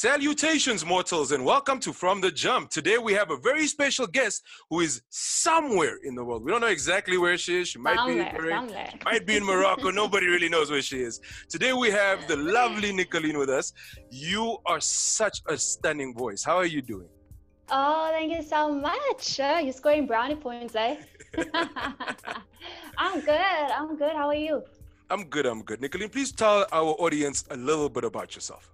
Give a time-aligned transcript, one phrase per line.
[0.00, 2.70] Salutations, mortals, and welcome to From the Jump.
[2.70, 6.42] Today we have a very special guest who is somewhere in the world.
[6.42, 7.68] We don't know exactly where she is.
[7.68, 8.92] She might Somewhere, be in, somewhere.
[9.04, 9.90] might be in Morocco.
[10.02, 11.20] Nobody really knows where she is.
[11.50, 13.74] Today we have the lovely Nicolene with us.
[14.10, 16.42] You are such a stunning voice.
[16.42, 17.10] How are you doing?
[17.68, 19.38] Oh, thank you so much.
[19.38, 20.96] Uh, you're scoring brownie points, eh?
[22.96, 23.68] I'm good.
[23.78, 24.12] I'm good.
[24.16, 24.62] How are you?
[25.10, 25.44] I'm good.
[25.44, 25.82] I'm good.
[25.82, 28.72] Nicolene, please tell our audience a little bit about yourself.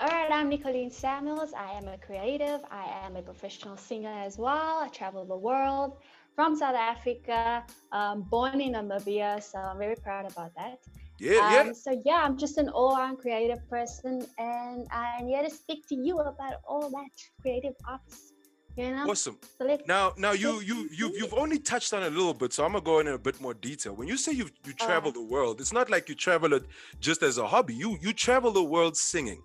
[0.00, 1.52] All right, I'm Nicolene Samuels.
[1.54, 2.60] I am a creative.
[2.70, 4.78] I am a professional singer as well.
[4.78, 5.96] I travel the world
[6.36, 10.78] from South Africa, um, born in Namibia, so I'm very proud about that.
[11.18, 11.72] Yeah, Um, yeah.
[11.72, 16.18] So yeah, I'm just an all-around creative person, and I'm here to speak to you
[16.20, 18.32] about all that creative arts.
[18.76, 19.36] You know, Awesome.
[19.58, 22.70] so Now, now you you you've you've only touched on a little bit, so I'm
[22.70, 23.94] gonna go in a bit more detail.
[23.96, 26.64] When you say you you travel the world, it's not like you travel it
[27.00, 27.74] just as a hobby.
[27.74, 29.42] You you travel the world singing.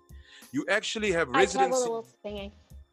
[0.54, 2.52] You actually have I residency the world singing.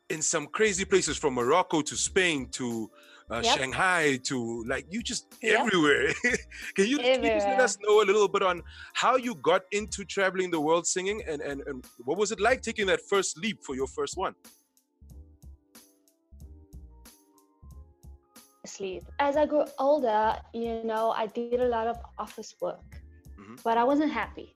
[0.10, 2.90] in some crazy places from Morocco to Spain to
[3.30, 3.54] uh, Yep.
[3.56, 5.60] Shanghai to like you just Yep.
[5.60, 6.06] everywhere.
[6.76, 8.64] can you can you just let us know a little bit on
[8.96, 12.62] how you got into traveling the world singing and and, and what was it like
[12.64, 14.34] taking that first leap for your first one?
[18.66, 19.04] sleep.
[19.20, 22.90] As I grew older, you know, I did a lot of office work,
[23.40, 23.62] Mhm.
[23.64, 24.54] but I wasn't happy.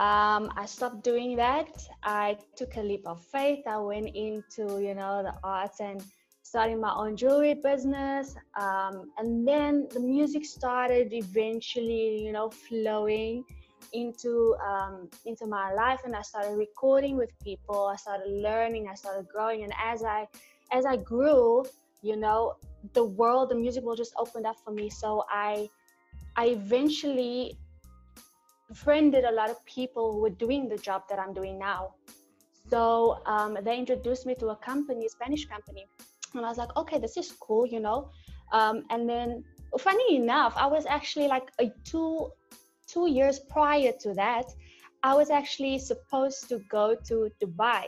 [0.00, 1.68] Um, I stopped doing that.
[2.02, 3.66] I took a leap of faith.
[3.66, 6.02] I went into, you know, the arts and
[6.42, 8.34] starting my own jewelry business.
[8.58, 13.44] Um, and then the music started eventually, you know, flowing
[13.92, 17.86] into um, into my life, and I started recording with people.
[17.86, 18.88] I started learning.
[18.88, 20.26] I started growing, and as I
[20.72, 21.64] as I grew,
[22.00, 22.54] you know,
[22.94, 24.88] the world, the music world just opened up for me.
[24.88, 25.68] So I,
[26.36, 27.58] I eventually
[28.70, 31.82] befriended a lot of people who were doing the job that I'm doing now.
[32.72, 32.82] So
[33.26, 35.84] um, they introduced me to a company, a Spanish company,
[36.34, 38.00] and I was like, okay, this is cool, you know.
[38.52, 39.28] Um, and then,
[39.78, 42.30] funny enough, I was actually like a two,
[42.86, 44.46] two years prior to that,
[45.02, 47.82] I was actually supposed to go to Dubai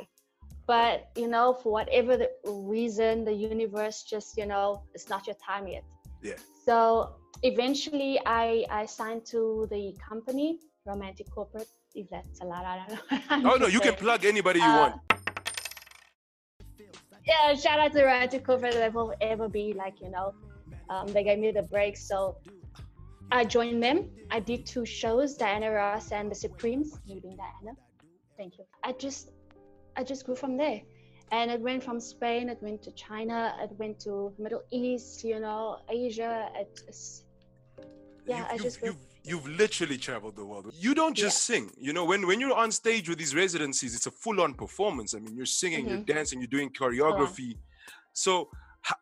[0.66, 5.36] but you know for whatever the reason the universe just you know it's not your
[5.44, 5.84] time yet
[6.22, 6.34] Yeah.
[6.66, 6.76] so
[7.42, 10.50] eventually i i signed to the company
[10.86, 14.66] romantic corporate if that's allowed i don't know Oh no, you can plug anybody you
[14.66, 14.94] Uh, want.
[17.26, 20.34] yeah shout out to romantic corporate that will ever be like you know
[20.90, 22.36] um, they gave me the break so
[23.30, 23.98] i joined them.
[24.30, 27.76] I did two shows diana ross and the supremes meeting diana.
[28.38, 28.64] Thank you.
[28.82, 29.30] I just
[29.96, 30.80] i just grew from there.
[31.30, 35.38] And it went from spain it went to china it went to middle east you
[35.40, 36.32] know asia
[36.62, 37.24] it, it's,
[38.26, 38.94] yeah You- i just grew
[39.24, 40.70] you've, literally traveled the world.
[40.72, 41.70] You don't just sing.
[41.78, 45.14] You know, when when you're on stage with these residencies, it's a full-on performance.
[45.14, 46.12] I mean, you're singing, you're Mm-hmm.
[46.14, 47.58] dancing, you're doing choreography.
[48.12, 48.48] So,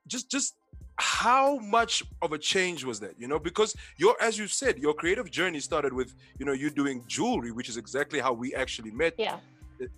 [0.06, 0.54] just just
[0.96, 3.14] how much of a change was that?
[3.18, 6.70] You know, because your as you said, your creative journey started with you know you
[6.70, 9.38] doing jewelry, which is exactly how we actually met yeah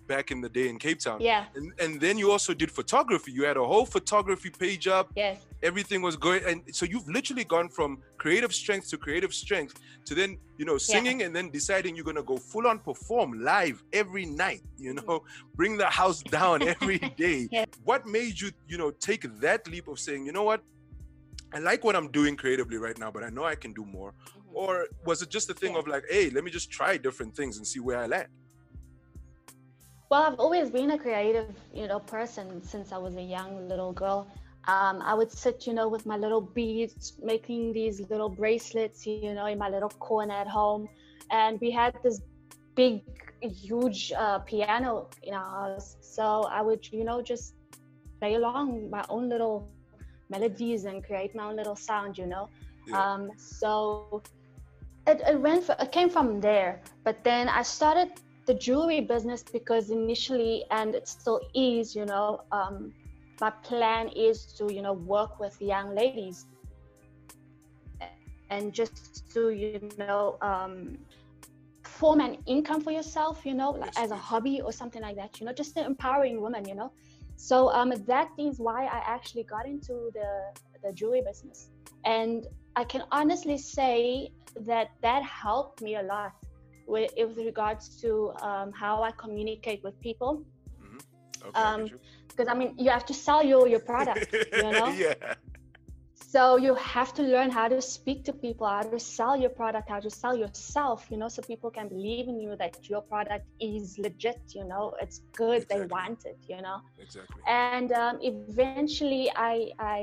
[0.07, 1.19] back in the day in Cape Town.
[1.21, 1.45] yeah.
[1.55, 3.31] And, and then you also did photography.
[3.31, 5.11] You had a whole photography page up.
[5.15, 5.45] Yes.
[5.61, 10.13] Everything was going and so you've literally gone from creative strength to creative strength to
[10.15, 13.83] then you know singing and then deciding you're going to go full on perform live
[13.93, 15.07] every night you mm.
[15.07, 15.23] know
[15.55, 17.47] bring the house down every day.
[17.51, 17.65] Yeah.
[17.83, 20.61] what made you you know take that leap of saying you know what?
[21.55, 24.11] I like what i'm doing creatively right now but i know i can do more.
[24.11, 24.39] Mm-hmm.
[24.55, 25.79] Or was it just a thing Yeah.
[25.79, 28.27] of like hey let me just try different things and see where i land
[30.13, 33.91] Well, I've always been a creative, you know, person since I was a young little
[33.91, 34.27] girl.
[34.67, 39.33] Um, I would sit, you know, with my little beads, making these little bracelets, you
[39.33, 40.87] know, in my little corner at home.
[41.31, 42.21] And we had this
[42.75, 43.01] big,
[43.41, 45.97] huge uh, piano in our house.
[46.01, 47.55] So I would, you know, just
[48.19, 49.67] play along my own little
[50.29, 52.49] melodies and create my own little sound, you know.
[52.85, 53.13] Yeah.
[53.13, 54.21] Um, so
[55.07, 56.83] it, it went, f- it came from there.
[57.03, 58.11] But then I started
[58.45, 62.93] the jewelry business because initially and it still is you know um,
[63.39, 66.45] my plan is to you know work with young ladies
[68.49, 70.97] and just to you know um,
[71.83, 75.39] form an income for yourself you know like as a hobby or something like that
[75.39, 76.91] you know just an empowering women you know.
[77.35, 80.29] So um, that is why i actually got into the
[80.83, 81.69] the jewelry business.
[82.05, 84.31] And i can honestly say
[84.69, 86.33] that that helped me a lot
[86.85, 90.43] with, with regards to um, how I communicate with people.
[91.45, 91.89] okay, I Um.
[92.29, 94.87] Because I mean, you have to sell your your product, you know.
[95.05, 95.35] yeah
[96.33, 99.87] so you have to learn how to speak to people how to sell your product
[99.95, 103.45] how to sell yourself you know so people can believe in you that your product
[103.59, 105.79] is legit you know it's good exactly.
[105.81, 109.99] they want it you know exactly and um, eventually i i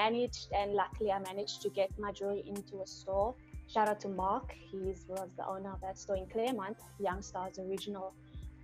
[0.00, 3.34] managed and luckily i managed to get my jewelry into a store
[3.72, 7.58] shout out to mark he was the owner of that store in claremont young stars
[7.58, 8.12] original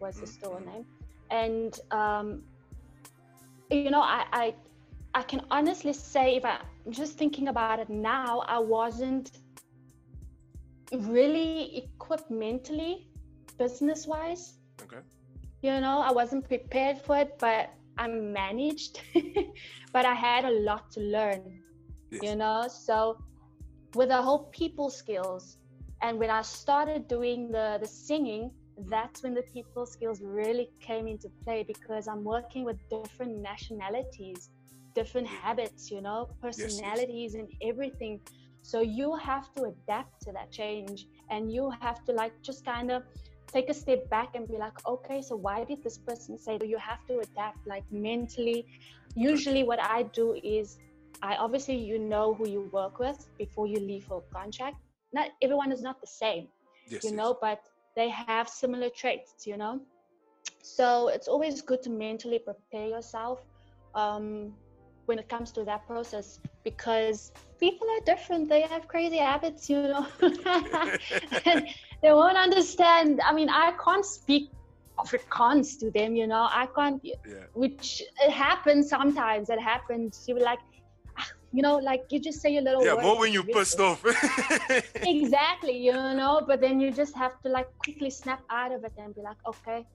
[0.00, 0.32] was the mm-hmm.
[0.32, 0.84] store name
[1.31, 2.43] and um,
[3.70, 4.55] you know I, I
[5.14, 6.60] I can honestly say, if I'm
[6.90, 9.32] just thinking about it now, I wasn't
[10.93, 13.08] really equipped mentally,
[13.58, 14.55] business wise.
[14.82, 14.99] Okay.
[15.62, 19.00] You know, I wasn't prepared for it, but I managed.
[19.93, 21.62] but I had a lot to learn,
[22.10, 22.22] yes.
[22.22, 22.69] you know.
[22.69, 23.19] So,
[23.98, 25.44] with the whole people skills,
[26.04, 28.44] and when I started doing the the singing,
[28.94, 34.50] that's when the people skills really came into play because I'm working with different nationalities
[35.00, 37.40] different habits, you know, personalities yes, yes.
[37.40, 38.14] and everything.
[38.62, 42.90] So you have to adapt to that change and you have to like just kind
[42.90, 43.02] of
[43.54, 46.68] take a step back and be like, okay, so why did this person say that?
[46.74, 48.66] You have to adapt like mentally.
[49.14, 50.26] Usually, what I do
[50.58, 50.78] is
[51.23, 54.76] I obviously you know who you work with before you leave for a contract.
[55.12, 56.49] Not everyone is not the same,
[56.87, 57.61] yes, you know, but
[57.97, 59.81] they have similar traits, you know.
[60.62, 63.41] So it's always good to mentally prepare yourself.
[63.94, 64.53] Um,
[65.09, 69.81] when it comes to that process because people are different they have crazy habits you
[69.82, 70.06] know
[72.03, 74.50] they won't understand i mean i can't speak
[74.99, 77.47] afrikaans to them you know i can't yeah.
[77.55, 80.59] which it happens sometimes it happens you will like
[81.53, 84.05] you know, like you just say a little yeah, more when you pissed off.
[84.94, 88.93] exactly, you know, but then you just have to like quickly snap out of it
[88.99, 89.87] and be like, okay,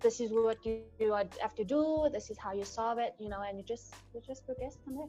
[0.00, 3.28] this is what you, you have to do this is how you solve it you
[3.28, 5.06] know and you just you just progress from there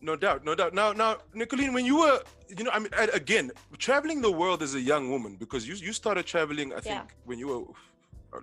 [0.00, 2.20] no doubt no doubt now now nicolene when you were
[2.56, 5.92] you know i mean again traveling the world as a young woman because you you
[5.92, 7.02] started traveling i think yeah.
[7.24, 7.62] when you were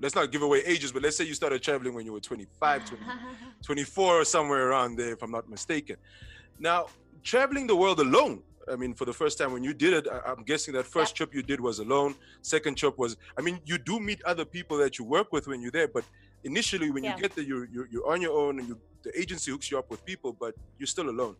[0.02, 2.86] let's not give away ages but let's say you started traveling when you were 25
[2.86, 3.04] 20,
[3.64, 5.96] 24 or somewhere around there if i'm not mistaken
[6.60, 6.86] now
[7.24, 8.42] traveling the world alone
[8.72, 11.14] I mean, for the first time when you did it, I, am guessing that first
[11.14, 11.18] yeah.
[11.18, 12.16] trip you did was alone.
[12.42, 15.62] Second trip was, I mean, you do meet other people that you work with when
[15.62, 16.04] you're there, but
[16.46, 17.16] initially when yeah.
[17.16, 19.78] you get there, you're, you're, you're on your own and you, the agency hooks you
[19.78, 21.36] up with people, but you're still alone.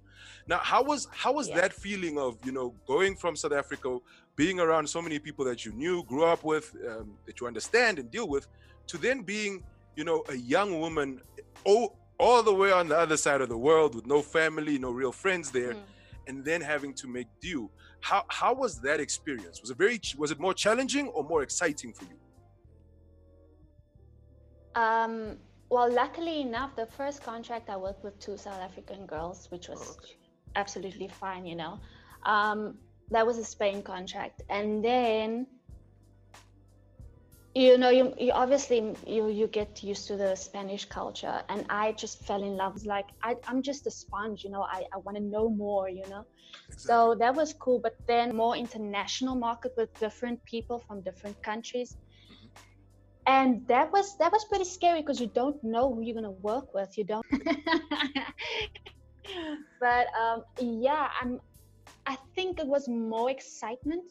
[0.48, 1.62] Now, how was how was yeah.
[1.62, 3.98] that feeling of you know going from South Africa,
[4.36, 8.00] being around so many people that you knew, grew up with, um, that you understand
[8.00, 8.48] and deal with,
[8.88, 9.64] to then being
[9.96, 11.22] you know a young woman,
[11.64, 14.92] all all the way on the other side of the world with no family, no
[14.92, 15.74] real friends there.
[15.74, 15.82] Mm
[16.28, 17.70] and then having to make do.
[18.02, 19.62] How how was that experience?
[19.62, 22.18] Was it very was it more challenging or more exciting for you?
[24.76, 25.38] Um,
[25.70, 29.98] well, luckily enough, the first contract I worked with two South African girls, which was
[29.98, 30.16] okay.
[30.56, 31.80] absolutely fine, you know.
[32.26, 32.78] Um,
[33.12, 35.48] that was a Spain contract, and then
[37.56, 41.94] you know you, you obviously you you get used to the spanish culture and i
[41.94, 45.18] just fell in love like I, i'm just a sponge you know i, I want
[45.18, 46.26] to know more you know
[46.70, 46.76] exactly.
[46.76, 51.96] so that was cool but then more international market with different people from different countries.
[53.28, 56.40] And that was that was pretty scary because you don't know who you're going to
[56.42, 57.26] work with you don't
[59.80, 61.40] but um yeah i'm
[62.06, 64.04] i think it was more excitement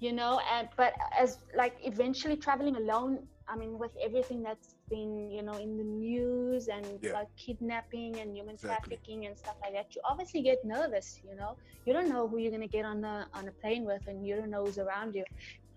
[0.00, 3.18] you know and but as like eventually traveling alone
[3.48, 7.12] i mean with everything that's been you know in the news and yeah.
[7.12, 8.96] like kidnapping and human exactly.
[8.96, 12.38] trafficking and stuff like that you obviously get nervous you know you don't know who
[12.38, 14.78] you're going to get on the on a plane with and you don't know who's
[14.78, 15.24] around you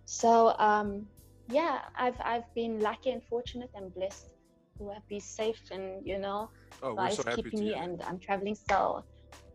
[0.06, 1.06] so um
[1.50, 4.30] yeah i've i've been lucky and fortunate and blessed
[4.78, 6.50] to have been safe and you know
[6.84, 9.04] oh, we're so happy keeping to me and i'm traveling so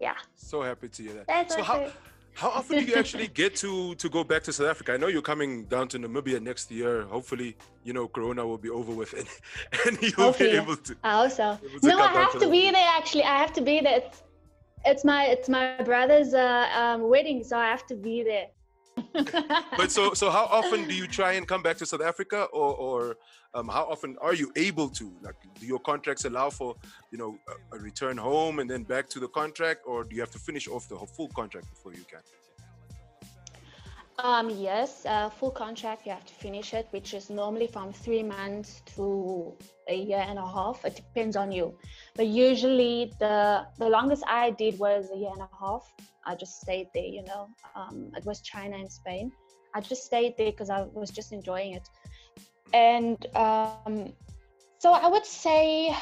[0.00, 1.66] yeah so happy to hear that That's so okay.
[1.66, 1.92] how
[2.36, 4.92] how often do you actually get to to go back to South Africa?
[4.92, 7.04] I know you're coming down to Namibia next year.
[7.04, 9.28] Hopefully, you know, Corona will be over with, and,
[9.86, 10.94] and you'll be able to.
[11.02, 11.58] I also.
[11.82, 12.88] No, I have to be there.
[12.98, 13.98] Actually, I have to be there.
[14.00, 14.22] It's,
[14.84, 18.48] it's my it's my brother's uh, um, wedding, so I have to be there.
[19.76, 22.74] But so so how often do you try and come back to South Africa, or
[22.74, 23.16] or
[23.54, 25.12] um, how often are you able to?
[25.22, 26.74] Like, do your contracts allow for
[27.10, 30.20] you know a, a return home and then back to the contract, or do you
[30.20, 32.20] have to finish off the full contract before you can?
[34.18, 38.22] Um, yes, uh, full contract, you have to finish it, which is normally from three
[38.22, 39.54] months to
[39.88, 40.84] a year and a half.
[40.84, 41.74] It depends on you.
[42.14, 45.92] But usually the the longest I did was a year and a half.
[46.24, 47.48] I just stayed there, you know.
[47.74, 49.32] Um, it was China and Spain.
[49.74, 51.88] I just stayed there because I was just enjoying it.
[52.72, 54.12] And um,
[54.78, 55.94] so I would say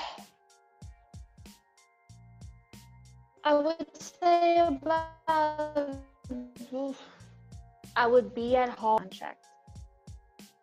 [3.44, 5.98] I would say about
[7.96, 9.46] I would be at home contract.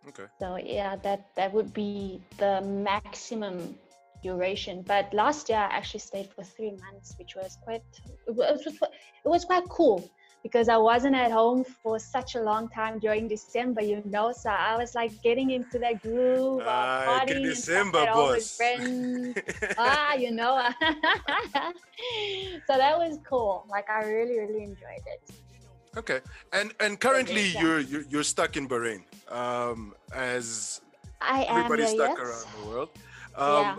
[0.09, 0.25] Okay.
[0.39, 3.75] So yeah, that that would be the maximum
[4.23, 4.83] duration.
[4.83, 7.83] But last year I actually stayed for three months, which was quite
[8.27, 10.09] it was, it was quite cool
[10.43, 14.31] because I wasn't at home for such a long time during December, you know.
[14.31, 18.31] So I was like getting into that groove of que partying and December, at home
[18.31, 19.37] with friends.
[19.77, 20.57] ah, you know.
[22.67, 23.65] so that was cool.
[23.69, 25.50] Like I really, really enjoyed it.
[25.97, 26.21] Okay,
[26.53, 27.61] and and currently yeah.
[27.61, 30.81] you're, you're you're stuck in Bahrain, um, as
[31.19, 32.27] I am everybody's stuck yes.
[32.27, 32.89] around the world.
[33.35, 33.77] Um, Yeah.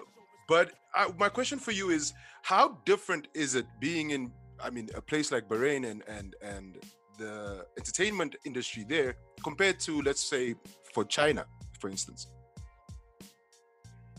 [0.48, 4.30] But I, my question for you is, how different is it being in,
[4.62, 6.78] I mean, a place like Bahrain and and and
[7.18, 10.54] the entertainment industry there compared to, let's say,
[10.92, 11.46] for China,
[11.80, 12.26] for instance?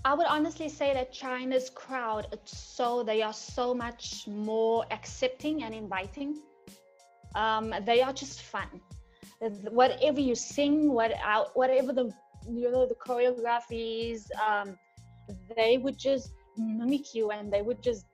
[0.05, 5.63] I would honestly say that China's crowd, it's so they are so much more accepting
[5.63, 6.39] and inviting.
[7.35, 8.67] Um, they are just fun.
[9.71, 12.11] Whatever you sing, what out, whatever the
[12.49, 14.77] you know the choreographies, um,
[15.55, 18.05] they would just mimic you, and they would just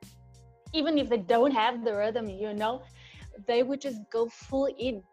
[0.74, 2.82] even if they don't have the rhythm, you know,
[3.48, 5.04] they would just go full in.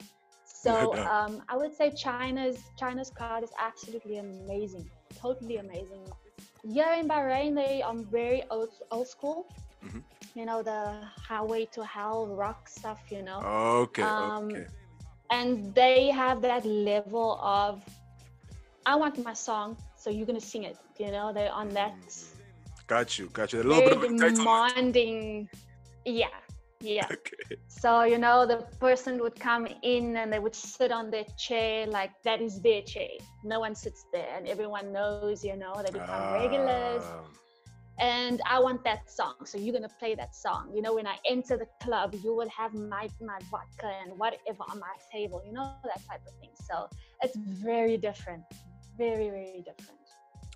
[0.45, 6.03] So um, I would say China's China's crowd is absolutely amazing, totally amazing.
[6.65, 9.47] yeah in Bahrain, they are very old, old school.
[9.85, 10.03] Mhm.
[10.37, 13.01] You know the highway to hell rock stuff.
[13.11, 13.41] You know,
[13.85, 14.67] Okay, Um, okay.
[15.31, 17.83] and they have that level of
[18.87, 20.77] I want my song, so you're gonna sing it.
[20.99, 21.97] You know, they're on that
[22.87, 23.63] Got you, got you.
[23.63, 25.49] A little bit of demanding.
[26.05, 26.37] Yeah,
[26.81, 27.09] yeah.
[27.13, 27.57] Okay.
[27.69, 31.87] So you know, the person would come in and they would sit on their chair
[31.87, 33.09] like that is their chair.
[33.45, 35.45] No one sits there, and everyone knows.
[35.45, 37.05] You know, they become regulars.
[37.99, 40.71] And I want that song, so you're gonna play that song.
[40.75, 44.65] You know, when I enter the club, you will have my my vodka and whatever
[44.69, 45.43] on my table.
[45.47, 46.51] You know that type of thing.
[46.69, 46.89] So
[47.23, 48.43] it's very different,
[48.99, 50.01] very very different.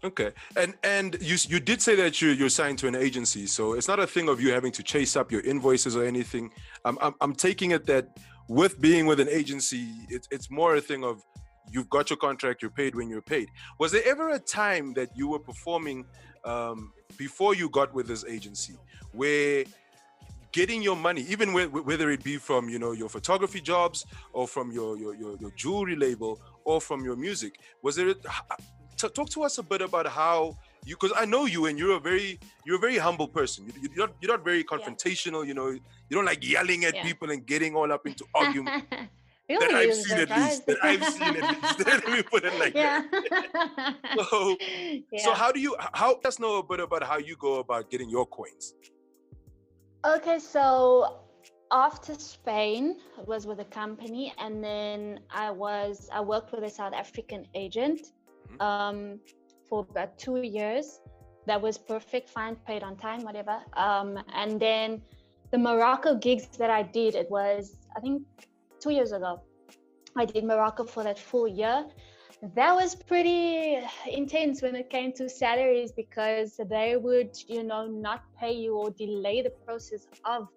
[0.03, 3.73] Okay, and and you you did say that you you're signed to an agency, so
[3.73, 6.51] it's not a thing of you having to chase up your invoices or anything.
[6.85, 8.19] I'm I'm, I'm taking it that
[8.49, 11.23] with being with an agency, it's it's more a thing of
[11.71, 13.49] you've got your contract, you're paid when you're paid.
[13.79, 16.05] Was there ever a time that you were performing
[16.45, 18.75] um, before you got with this agency
[19.13, 19.65] where
[20.53, 24.47] getting your money, even whe- whether it be from you know your photography jobs or
[24.49, 28.15] from your your your, your jewelry label or from your music, was there?
[28.97, 30.55] talk to us a bit about how
[30.85, 33.65] you because I know you and you're a very you're a very humble person.
[33.67, 35.47] You, you're not you're not very confrontational.
[35.47, 35.81] You know, you
[36.11, 37.03] don't like yelling at Yeah.
[37.05, 38.87] people and getting all up into arguments.
[39.59, 40.67] Really, that I've seen at least.
[40.67, 40.79] That?
[40.83, 41.87] I've seen at least.
[41.87, 43.03] Let me put it like yeah.
[43.11, 43.97] that.
[44.31, 44.57] So,
[45.13, 45.25] yeah.
[45.25, 47.91] so how do you how let us know a bit about how you go about
[47.91, 48.75] getting your coins?
[50.05, 51.21] Okay, so
[51.73, 56.71] after Spain I was with a company, and then I was I worked with a
[56.71, 58.13] South African agent
[58.49, 58.63] Mhm.
[58.63, 59.21] um,
[59.69, 61.01] for about two years.
[61.47, 63.57] That was perfect, fine, paid on time, whatever.
[63.73, 65.03] Um, and then
[65.51, 68.23] the Morocco gigs that I did, it was I think
[68.83, 69.41] two years ago.
[70.17, 71.85] I did Morocco for that full year.
[72.55, 78.21] That was pretty intense when it came to salaries because they would, you know, not
[78.41, 80.49] pay you or delay the process of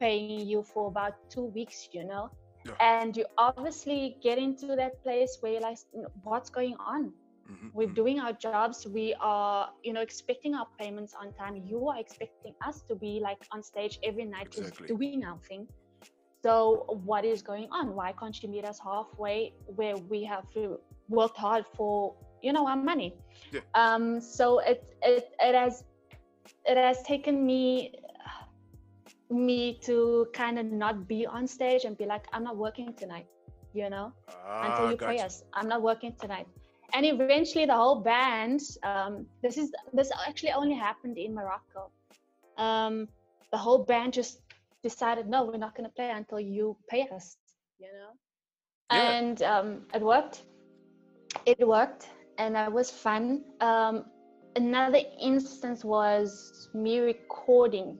[0.00, 2.30] paying you for about two weeks, you know.
[2.64, 2.74] Yeah.
[2.80, 5.78] And you obviously get into that place where you're like,
[6.22, 7.12] what's going on?
[7.50, 7.94] Mhm, We're mhm.
[7.94, 8.86] doing our jobs.
[8.86, 11.62] We are, you know, expecting our payments on time.
[11.64, 14.86] You are expecting us to be like on stage every night, Exactly.
[14.86, 15.68] just doing our thing.
[16.44, 17.94] So what is going on?
[17.94, 20.44] Why can't you meet us halfway where we have
[21.08, 23.14] worked hard for, you know, our money?
[23.50, 23.60] Yeah.
[23.74, 24.20] Um.
[24.20, 25.84] So it it it has
[26.66, 27.94] it has taken me
[29.30, 33.26] me to kind of not be on stage and be like, I'm not working tonight,
[33.72, 35.44] you know ah, until you pay us.
[35.54, 36.46] I'm not working tonight.
[36.92, 38.60] And eventually, the whole band.
[38.82, 41.90] Um, this is this actually only happened in Morocco.
[42.58, 43.08] Um,
[43.50, 44.43] the whole band just
[44.84, 47.26] decided, no, we're not going to play until you pay us.
[47.82, 48.12] You know,
[48.92, 49.10] Yeah.
[49.18, 50.36] and um, it worked.
[51.52, 52.04] It worked,
[52.38, 53.26] and that was fun.
[53.60, 53.94] Um,
[54.54, 56.30] another instance was
[56.84, 57.98] me recording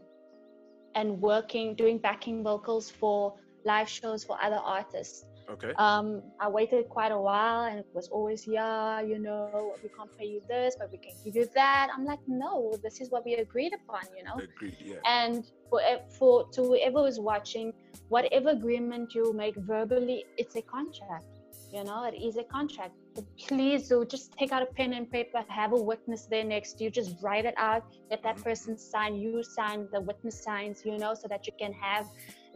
[0.95, 5.73] and working, doing backing vocals for live shows for other artists Okay.
[5.79, 10.11] um, I waited quite a while and it was always, yeah, you know, we can't
[10.19, 11.89] pay you this, but we can give you that.
[11.95, 14.37] I'm like, no, this is what we agreed upon, you know.
[14.43, 14.77] Agreed.
[14.81, 14.97] Yeah.
[15.07, 15.81] And for
[16.19, 17.73] for to whoever is watching,
[18.09, 21.27] whatever agreement you make verbally, it's a contract.
[21.73, 22.95] You know, it is a contract.
[23.15, 26.75] But please do just take out a pen and paper, have a witness there next
[26.75, 28.45] to you, just write it out, let that Mm-hmm.
[28.45, 32.07] person sign, you sign, the witness signs, you know, so that you can have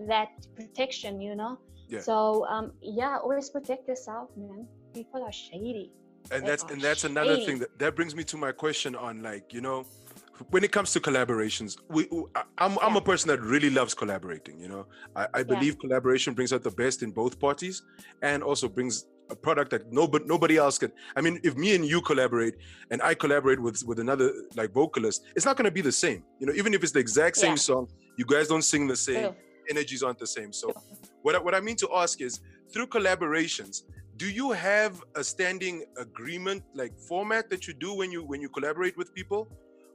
[0.07, 1.59] that protection, you know.
[1.89, 2.01] Yeah.
[2.01, 4.67] So um yeah, always protect yourself, man.
[4.95, 5.87] People are shady.
[6.31, 9.23] and They that's and that's another thing that, that brings me to my question on
[9.23, 9.79] like you know
[10.51, 12.03] when it comes to collaborations we
[12.65, 14.83] i'm, I'm a person that really loves collaborating you know
[15.21, 17.77] i, I believe collaboration brings out the best in both parties
[18.23, 18.95] and also brings
[19.31, 22.55] a product that nobody nobody else can i mean if me and you collaborate
[22.93, 24.29] and i collaborate with with another
[24.61, 27.05] like vocalist it's not going to be the same you know even if it's the
[27.09, 27.69] exact same Yeah.
[27.71, 27.85] song
[28.21, 29.35] you guys don't sing the same True.
[29.71, 30.53] Energies aren't the same.
[30.53, 30.73] So,
[31.23, 32.41] what I, what I mean to ask is,
[32.73, 33.83] through collaborations,
[34.17, 38.49] do you have a standing agreement like format that you do when you when you
[38.49, 39.49] collaborate with people,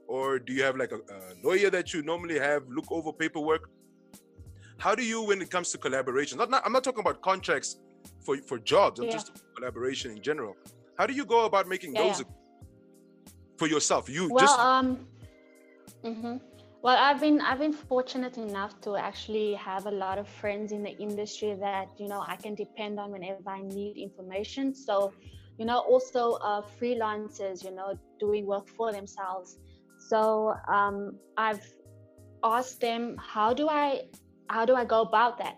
[0.06, 3.68] or do you have like a, a lawyer that you normally have look over paperwork?
[4.78, 6.36] How do you, when it comes to collaborations?
[6.36, 7.76] not, not I'm not talking about contracts
[8.24, 8.98] for for jobs.
[9.00, 9.12] I'm Yeah.
[9.12, 10.56] just collaboration in general.
[10.98, 12.26] How do you go about making Yeah, those yeah.
[13.58, 14.08] for yourself?
[14.08, 15.06] You Well, just um,
[16.04, 16.40] mhm.
[16.84, 20.82] Well, I've been I've been fortunate enough to actually have a lot of friends in
[20.82, 24.74] the industry that you know I can depend on whenever I need information.
[24.74, 25.14] So,
[25.56, 29.56] you know, also uh, freelancers, you know, doing work for themselves.
[30.10, 31.66] So um, I've
[32.44, 34.02] asked them how do I
[34.50, 35.56] how do I go about that,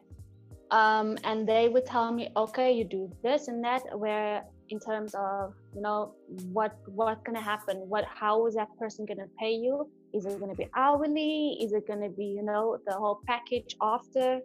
[0.71, 3.83] um, and they would tell me, okay, you do this and that.
[3.99, 6.15] Where in terms of you know
[6.53, 9.87] what what's gonna happen, what how is that person gonna pay you?
[10.15, 11.59] Is it gonna be hourly?
[11.63, 14.41] Is it gonna be you know the whole package after?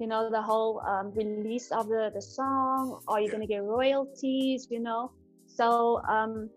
[0.00, 3.00] You know the whole um, release of the the song.
[3.08, 3.32] Are you Yeah.
[3.32, 4.66] gonna get royalties?
[4.70, 5.12] You know,
[5.46, 6.50] so um,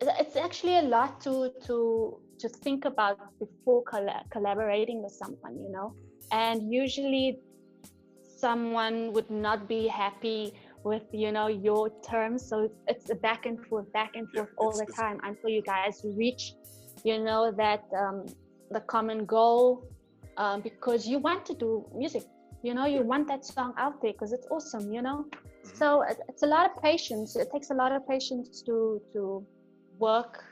[0.00, 5.56] it's actually a lot to to to think about before colla- collaborating with someone.
[5.62, 5.94] You know,
[6.30, 7.40] and usually
[8.38, 12.46] someone would not be happy with you know your terms.
[12.48, 15.62] So it's, a back and forth back and Yeah, forth all the time until you
[15.62, 16.54] guys reach
[17.04, 18.26] you know that um,
[18.70, 19.86] the common goal
[20.36, 22.24] um, because you want to do music
[22.62, 25.26] you know you want that song out there because it's awesome you know?
[25.26, 25.76] Mhm.
[25.76, 27.36] so it, it's a lot of patience.
[27.36, 29.46] It takes a lot of patience to to
[29.98, 30.42] work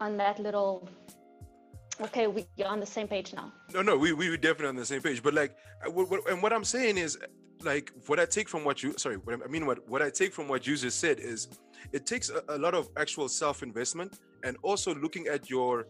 [0.00, 0.88] on that little
[2.00, 3.52] okay we're on the same page now.
[3.74, 5.22] No, no, we we were definitely on the same page.
[5.22, 7.18] But like, uh, what, what, and what I'm saying is,
[7.64, 10.32] like, what I take from what you, sorry, what I mean, what what I take
[10.32, 11.48] from what you just said is,
[11.92, 15.86] it takes a, a lot of actual self investment and also looking at your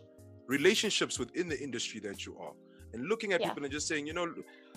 [0.47, 2.53] relationships within the industry that you are,
[2.93, 3.49] and looking at Yeah.
[3.49, 4.35] people and just saying, you know,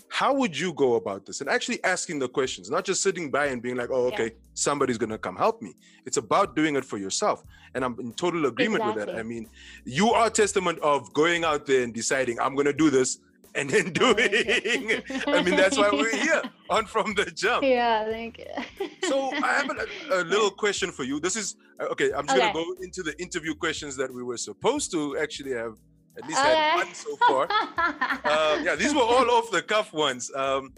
[0.09, 3.47] how would you go about this, and actually asking the questions, not just sitting by
[3.47, 4.13] and being like, oh, Yeah.
[4.13, 5.73] okay, somebody's gonna come help me.
[6.05, 9.09] It's about doing it for yourself, and I'm in total agreement with that.
[9.17, 9.49] I mean,
[9.85, 13.19] you are testament of going out there and deciding I'm gonna do this
[13.55, 15.01] and then doing.
[15.27, 17.63] I mean, that's why we're here on from the jump.
[17.63, 21.19] yeah thank you So I have a, a little question for you.
[21.19, 22.11] This is uh, okay.
[22.17, 22.51] I'm just Okay.
[22.51, 25.75] gonna go into the interview questions that we were supposed to actually have
[26.17, 26.53] at least Okay.
[26.55, 27.43] had one so far.
[28.33, 30.31] Um, yeah, these were all off the cuff ones.
[30.35, 30.73] Um,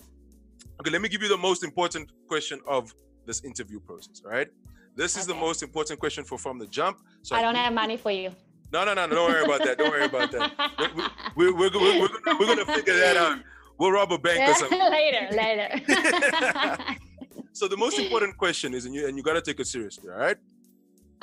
[0.80, 2.94] okay, let me give you the most important question of
[3.26, 4.22] this interview process.
[4.26, 4.48] All right.
[4.96, 7.00] This is the most important question for from the jump.
[7.22, 8.30] So I don't have money for you.
[8.72, 9.16] No, no, no, no.
[9.16, 9.78] Don't worry about that.
[9.78, 10.52] Don't worry about that.
[11.36, 13.40] We're, we're, we're, we're, gonna, we're gonna figure that out.
[13.78, 14.80] We'll rob a bank or something.
[14.92, 16.96] later, later.
[17.54, 20.20] So the most important question is, and you and you gotta take it seriously, all
[20.20, 20.36] right?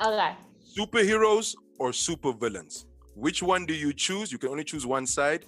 [0.03, 0.31] okay.
[0.75, 2.85] Superheroes or supervillains?
[3.15, 4.31] Which one do you choose?
[4.31, 5.45] You can only choose one side.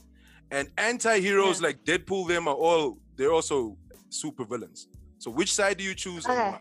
[0.52, 1.68] And anti-heroes Yeah.
[1.70, 3.76] like Deadpool, them are all they're also
[4.12, 4.86] supervillains.
[5.18, 6.24] So which side do you choose?
[6.24, 6.56] Okay.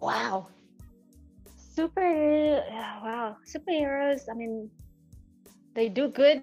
[0.00, 0.48] Wow.
[1.78, 2.64] Super.
[3.04, 3.36] Wow.
[3.46, 4.22] Superheroes.
[4.28, 4.68] I mean,
[5.76, 6.42] they do good,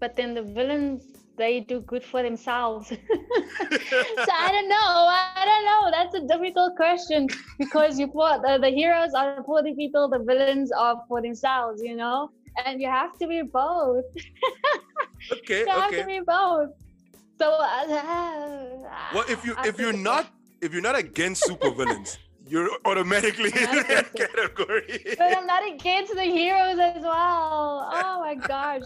[0.00, 1.04] but then the villains
[1.36, 2.88] they do good for themselves.
[2.88, 4.92] so I don't know.
[5.36, 5.82] I don't know.
[5.92, 10.24] That's a difficult question because you put the, the heroes are for the people, the
[10.24, 11.82] villains are for themselves.
[11.84, 12.30] You know,
[12.64, 14.04] and you have to be both.
[15.32, 16.70] Okay, You have to be both.
[17.38, 17.52] So.
[17.52, 17.84] Uh,
[19.14, 20.24] Well, if you I if you're not
[20.62, 22.16] if you're not against supervillains,
[22.50, 25.14] you're automatically in that category.
[25.16, 27.88] But I'm not against the heroes as well.
[27.92, 28.82] Oh my gosh.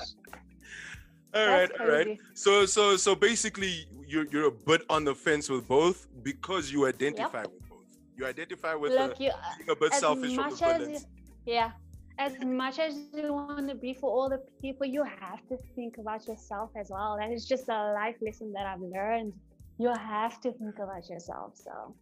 [1.35, 2.18] all right, all right.
[2.35, 6.87] So so so basically you're you're a bit on the fence with both because you
[6.87, 7.79] identify with both.
[8.16, 10.98] You identify with Look, the, you being a bit selfish from much the as you,
[11.46, 11.70] yeah,
[12.18, 15.98] as much as you want to be for all the people, you have to think
[15.98, 17.16] about yourself as well.
[17.18, 19.33] That is just a life lesson that I've learned.
[19.79, 21.57] You have to think about yourself.
[21.57, 21.96] So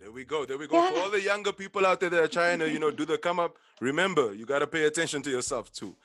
[0.00, 0.44] There we go.
[0.44, 0.80] There we go.
[0.92, 3.18] For all the younger people out there that are trying to, you know, do the
[3.18, 5.96] come up, remember, you got to pay attention to yourself too.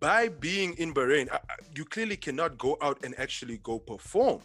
[0.00, 1.28] By being in Bahrain,
[1.74, 4.40] you clearly cannot go out and actually go perform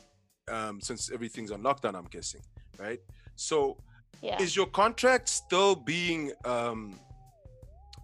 [0.52, 2.42] um, since everything's on lockdown, I'm guessing.
[2.80, 3.00] right?
[3.36, 3.78] So
[4.22, 4.42] Yeah.
[4.42, 7.00] is your contract still being um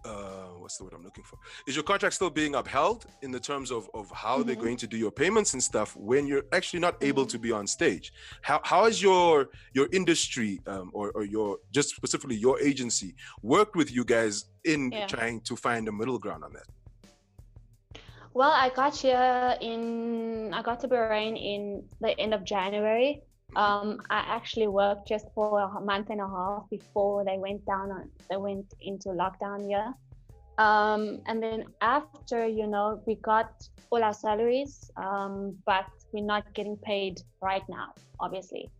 [0.04, 3.40] uh what's the word i'm looking for is your contract still being upheld in the
[3.40, 4.60] terms of of how they're Mhm.
[4.66, 7.30] going to do your payments and stuff when you're actually not able Mhm.
[7.30, 11.88] to be on stage how how has your your industry um or, or your just
[11.94, 15.06] specifically your agency worked with you guys in Yeah.
[15.06, 16.66] trying to find a middle ground on that
[18.32, 23.22] Well, I got here in I got to Bahrain in the end of January.
[23.56, 27.90] Um, I actually worked just for a month and a half before they went down
[27.90, 29.92] on they went into lockdown here.
[30.58, 33.50] Um, and then after, you know, we got
[33.88, 38.70] all our salaries, um, but we're not getting paid right now, obviously.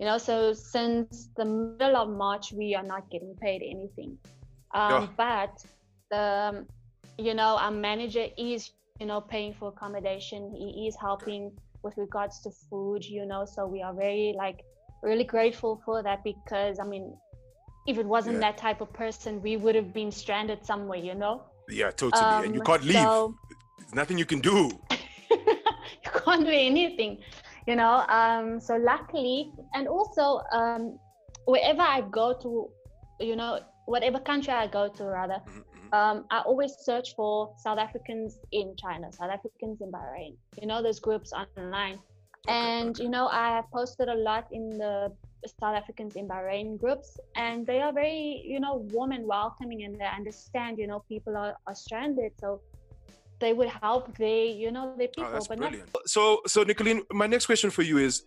[0.00, 4.18] You know, so since the middle of March, we are not getting paid anything.
[4.74, 5.06] Um, Yeah.
[5.16, 5.64] But
[6.10, 6.66] the,
[7.16, 10.52] you know, our manager is, you know, paying for accommodation.
[10.52, 13.44] He is helping with regards to food, you know.
[13.44, 14.58] So we are very like
[15.02, 17.16] really grateful for that because I mean,
[17.86, 18.50] if it wasn't Yeah.
[18.50, 21.42] that type of person, we would have been stranded somewhere, you know.
[21.68, 23.34] yeah totally and you Um, can't leave so-
[23.78, 24.56] there's nothing you can do
[26.04, 27.12] you can't do anything
[27.68, 29.38] you know um so luckily
[29.74, 30.24] and also
[30.58, 30.98] um
[31.52, 32.50] wherever i go to
[33.28, 33.52] you know
[33.86, 35.69] whatever country i go to rather Mhm, mhm.
[35.92, 40.82] Um i always search for south africans in china south africans in bahrain you know
[40.82, 41.98] those groups online
[42.48, 45.10] and you know i have posted a lot in the
[45.60, 49.98] south africans in bahrain groups and they are very you know warm and welcoming and
[50.00, 52.60] they understand you know people are, are stranded so
[53.40, 55.90] they would help they you know their people Oh, but not brilliant.
[56.06, 58.24] So, so Nicolene, my next question for you is: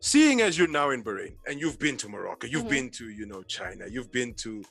[0.00, 2.68] Seeing as you're now in Bahrain and you've been to Morocco, you've Mhm.
[2.76, 4.64] been to you know China, you've been to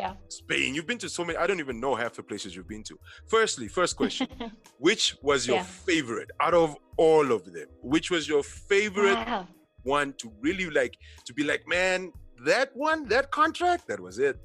[0.00, 1.36] yeah Spain, you've been to so many.
[1.42, 2.94] I don't even know half the places you've been to.
[3.34, 4.28] Firstly, first question:
[4.86, 5.88] Which was your Yeah.
[5.90, 6.68] favorite out of
[7.04, 7.68] all of them?
[7.94, 9.42] Which was your favorite wow.
[9.98, 10.94] one to really like
[11.26, 11.98] to be like, man,
[12.50, 14.36] that one, that contract, that was it.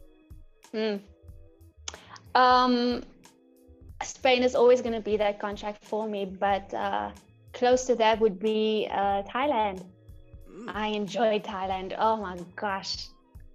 [0.74, 1.00] Mm.
[2.44, 3.04] Um,
[4.16, 7.12] Spain is always going to be that contract for me, but uh,
[7.60, 9.78] close to that would be uh, Thailand.
[10.50, 10.72] Mm.
[10.84, 11.90] I enjoy Thailand.
[11.98, 12.94] Oh my gosh,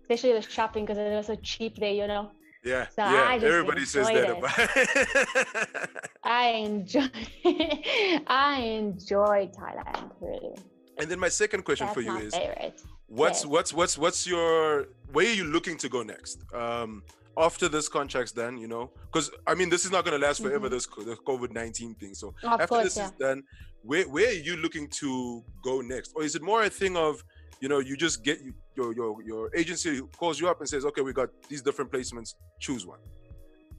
[0.08, 1.92] especially the shopping because it was so cheap there.
[1.92, 2.30] You know,
[2.64, 3.38] Yeah, So yeah.
[3.42, 4.38] Everybody says that it.
[4.38, 5.90] about.
[6.24, 7.08] I enjoy.
[8.26, 10.56] I enjoy Thailand really.
[10.98, 12.80] and then my second question That's for you is: favorite.
[13.06, 13.46] What's Yes.
[13.52, 16.38] what's what's what's your where are you looking to go next?
[16.54, 17.02] Um
[17.36, 20.68] after this contract's done, you know, because I mean this is not gonna last forever,
[20.68, 20.70] Mhm.
[20.74, 22.14] this the COVID nineteen thing.
[22.14, 23.06] So Of after course, this yeah.
[23.06, 23.42] is done,
[23.82, 26.12] where where are you looking to go next?
[26.16, 27.22] Or is it more a thing of
[27.60, 28.40] you know, you just get
[28.76, 32.34] your your your agency calls you up and says, Okay, we got these different placements,
[32.60, 33.00] choose one.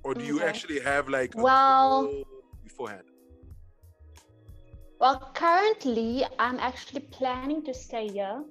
[0.03, 2.23] Or do you actually have like a Well-
[2.63, 3.03] beforehand?
[4.99, 8.43] Well, currently, I'm actually planning to stay here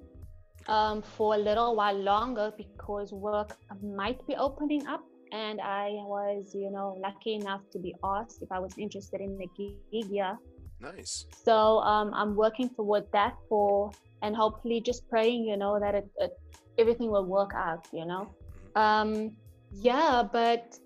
[0.67, 5.03] um, for a little while longer because work might be opening up.
[5.31, 9.37] And I was, you know, lucky enough to be asked if I was interested in
[9.37, 10.35] the gig here.
[10.81, 11.25] Nice.
[11.43, 16.07] So um, I'm working toward that for, and hopefully just praying, you know, that it,
[16.17, 16.31] it
[16.77, 18.33] everything will work out, you know.
[18.75, 19.35] Um,
[19.73, 20.77] yeah, but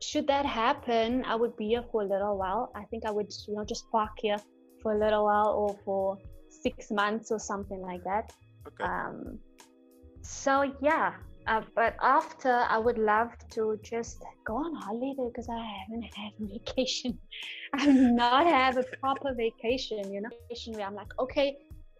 [0.00, 2.70] should that happen, I would be here for a little while.
[2.74, 4.38] I think I would, you know, just park here
[4.82, 8.32] for a little while or for six months or something like that.
[8.66, 8.84] Okay.
[8.84, 9.38] Um,
[10.22, 11.14] so yeah,
[11.50, 16.32] uh, but after I would love to just go on holiday because I haven't had
[16.54, 17.18] vacation.
[17.74, 21.48] I've not have a proper vacation, you know, vacation where I'm like, okay,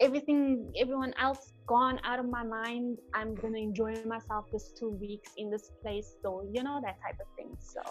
[0.00, 2.98] everything, everyone else gone out of my mind.
[3.18, 6.08] I'm gonna enjoy myself this two weeks in this place.
[6.22, 7.50] So you know that type of thing.
[7.74, 7.82] So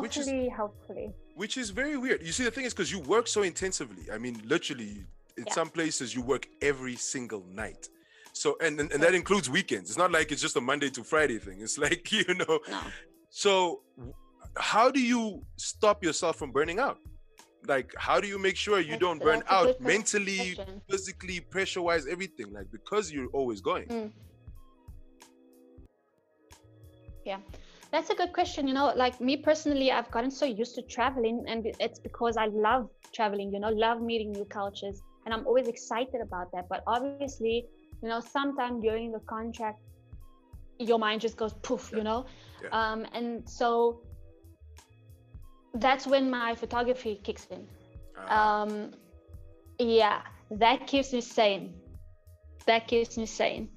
[0.00, 1.08] Which is- hopefully, hopefully,
[1.42, 2.20] which is very weird.
[2.28, 4.04] You see, the thing is because you work so intensively.
[4.12, 4.94] I mean, literally,
[5.40, 5.52] in Yeah.
[5.60, 7.88] some places you work every single night.
[8.36, 9.88] So and and, and that includes weekends.
[9.88, 11.58] It's not like it's just a Monday to Friday thing.
[11.62, 12.60] It's like you know.
[12.68, 12.80] no.
[13.30, 13.80] So
[14.56, 16.98] how do you stop yourself from burning out?
[17.66, 20.82] Like, how do you make sure you That's- don't burn out mentally, question.
[20.88, 22.52] physically, pressure wise, everything?
[22.52, 23.88] Like because you're always going.
[23.88, 24.10] Mm.
[27.24, 27.38] Yeah,
[27.90, 28.68] that's a good question.
[28.68, 32.46] You know, like me personally, I've gotten so used to traveling, and it's because I
[32.68, 36.68] love traveling, you know, love meeting new cultures, and I'm always excited about that.
[36.68, 37.66] But obviously,
[38.02, 39.80] you know, sometime during the contract,
[40.78, 42.26] your mind just goes poof, you know?
[42.62, 42.68] Yeah.
[42.72, 44.00] Um, and so
[45.74, 47.66] that's when my photography kicks in.
[48.16, 48.92] Ah, um
[49.78, 51.74] yeah that keeps me sane.
[52.66, 53.68] That keeps me sane.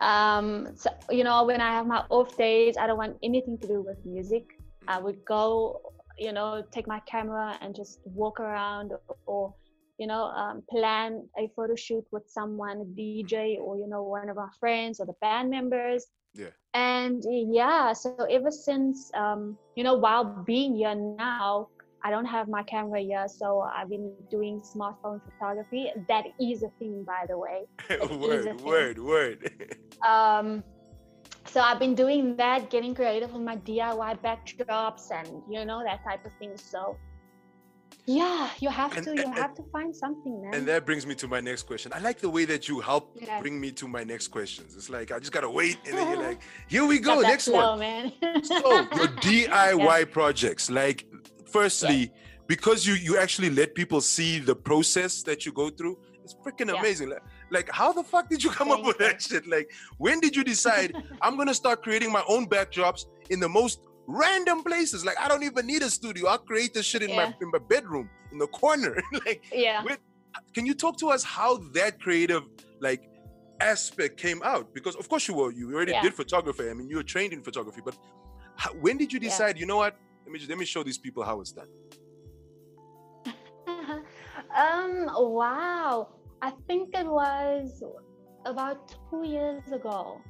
[0.00, 3.66] Um so you know when i have my off days i don't want anything to
[3.66, 4.44] do with music.
[4.88, 5.80] I would go
[6.18, 8.92] you know take my camera and just walk around
[9.26, 9.54] or
[9.98, 14.28] you know um, plan a photo shoot with someone a dj or you know one
[14.28, 16.06] of our friends or the band members.
[16.34, 16.48] Yeah.
[16.74, 21.68] and yeah so ever since um, you know while being here now
[22.04, 25.90] i don't have my camera here so i've been doing smartphone photography.
[26.08, 27.60] That is a thing by the way.
[28.20, 29.50] Word, word, word.
[30.06, 30.62] um
[31.46, 36.04] so i've been doing that getting creative with my diy backdrops and you know that
[36.04, 36.54] type of thing.
[36.56, 36.98] So
[38.06, 41.04] yeah you have And- to you and- have to find something man and that brings
[41.06, 41.92] me to my next question.
[41.94, 43.40] I like the way that you help Yeah.
[43.40, 44.76] bring me to my next questions.
[44.76, 47.78] It's like I just gotta wait, and then you're like, "Here we go, next one."
[47.80, 48.12] man
[48.44, 48.56] So
[48.98, 51.06] your DIY projects, like,
[51.46, 52.12] firstly,
[52.46, 56.68] because you you actually let people see the process that you go through, it's freaking
[56.72, 56.78] Yeah.
[56.80, 57.08] amazing.
[57.10, 59.06] Like, like, how the fuck did you come up with you.
[59.06, 59.46] that shit?
[59.46, 60.90] Like, when did you decide
[61.24, 65.04] I'm gonna start creating my own backdrops in the most random places?
[65.04, 66.28] Like, I don't even need a studio.
[66.28, 68.96] I'll create this shit in my in my bedroom in the corner.
[69.26, 69.98] like, yeah Wait,
[70.54, 72.44] can you talk to us how that creative
[72.80, 73.02] like
[73.60, 74.72] aspect came out?
[74.74, 76.02] Because of course you were you already Yeah.
[76.02, 76.68] did photography.
[76.70, 77.96] I mean, you were trained in photography, but
[78.56, 79.28] how, when did you Yeah.
[79.28, 79.58] decide?
[79.58, 79.96] You know what?
[80.24, 81.68] Let me just, let me show these people how it's done.
[84.56, 86.08] um wow
[86.42, 87.82] i think it was
[88.44, 90.20] about two years ago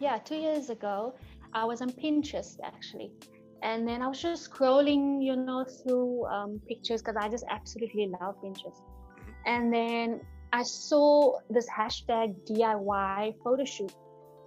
[0.00, 1.14] yeah two years ago
[1.56, 3.12] i was on pinterest actually
[3.62, 8.10] and then i was just scrolling you know through um, pictures because i just absolutely
[8.20, 8.82] love pinterest
[9.46, 10.20] and then
[10.52, 13.92] i saw this hashtag diy photo shoot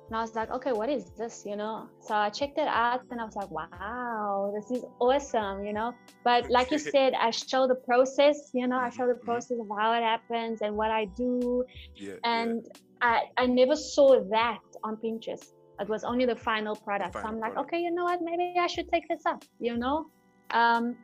[0.10, 1.44] and I was like, okay, what is this?
[1.46, 1.88] You know?
[2.02, 5.94] So I checked it out and I was like, wow, this is awesome, you know?
[6.24, 9.24] But like you said, I show the process, you know, I show the Mhm.
[9.24, 11.64] process of how it happens and what I do.
[11.96, 12.16] Yeah.
[12.24, 12.66] And
[13.02, 15.54] I, I never saw that on Pinterest.
[15.80, 17.14] It was only the final product.
[17.14, 17.74] so final I'm like, product.
[17.74, 18.20] okay, you know what?
[18.22, 20.08] Maybe I should take this up, you know?
[20.52, 20.96] Um,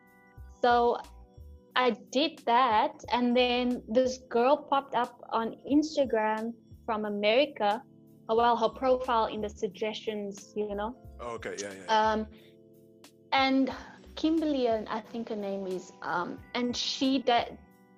[0.61, 0.97] so
[1.75, 2.93] I did that.
[3.11, 6.53] And then this girl popped up on Instagram
[6.85, 7.81] from America.
[8.29, 10.95] Oh, Well, her profile in the suggestions, you know?
[11.21, 11.55] Oh, okay.
[11.59, 11.71] Yeah.
[11.87, 12.11] Yeah.
[12.11, 12.27] um,
[13.31, 13.71] and
[14.15, 17.51] Kimberly, and I think her name is, um, and she that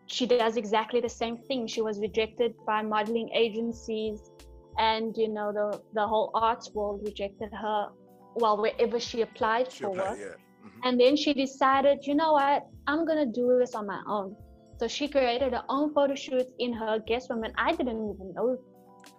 [0.08, 1.68] she does exactly the same thing.
[1.68, 4.32] She was rejected by modeling agencies,
[4.78, 7.90] and you know the the whole arts world rejected her.
[8.36, 10.10] Well, wherever she applied she for applied.
[10.10, 10.70] work, Yeah.
[10.70, 10.80] Mhm.
[10.84, 14.36] and then she decided, you know what, I'm gonna do this on my own.
[14.80, 18.34] So she created her own photo shoots in her guest room, and I didn't even
[18.36, 18.58] know,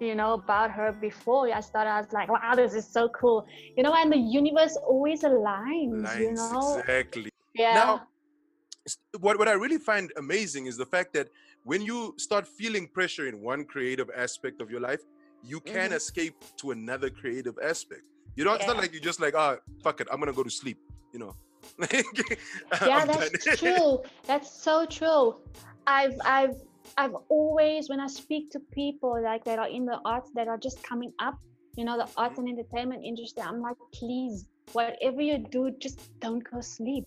[0.01, 1.91] you know, about her before I started.
[1.91, 3.45] I was like, wow, this is so cool,
[3.77, 3.93] you know.
[3.95, 6.79] And the universe always aligns, you know.
[6.79, 7.31] exactly.
[7.55, 7.75] Yeah.
[7.75, 8.09] Now,
[9.19, 11.29] what, what I really find amazing is the fact that
[11.65, 15.01] when you start feeling pressure in one creative aspect of your life,
[15.45, 15.97] you can Mhm.
[15.97, 18.03] escape to another creative aspect.
[18.37, 20.51] You know, it's not like you just like, ah, fuck it, I'm gonna go to
[20.51, 20.79] sleep.
[21.13, 21.35] You know.
[22.87, 24.03] yeah, that's true.
[24.27, 25.37] That's so true.
[25.87, 26.57] I've I've
[26.97, 30.59] I've always when I speak to people like that are in the arts that are
[30.59, 31.39] just coming up,
[31.77, 36.43] you know, the arts and entertainment industry, I'm like, please, whatever you do, just don't
[36.51, 37.05] go sleep.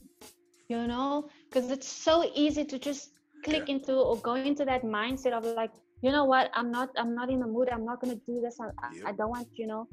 [0.67, 1.29] You know?
[1.49, 3.11] Because it's so easy to just
[3.43, 7.15] click into or go into that mindset of like, you know what, I'm not I'm
[7.15, 8.57] not in the mood, I'm not gonna do this.
[8.59, 9.87] I, I- I don't want, you know,